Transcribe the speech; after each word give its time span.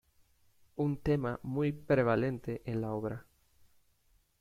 Un 0.77 0.97
tema 0.97 1.39
muy 1.43 1.71
prevalente 1.71 2.63
en 2.65 2.81
la 2.81 2.91
obra. 2.93 3.23